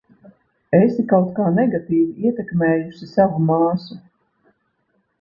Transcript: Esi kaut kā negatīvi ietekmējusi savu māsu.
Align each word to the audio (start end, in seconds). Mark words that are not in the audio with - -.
Esi 0.77 1.05
kaut 1.11 1.27
kā 1.41 1.51
negatīvi 1.59 2.31
ietekmējusi 2.31 3.13
savu 3.15 3.47
māsu. 3.53 4.03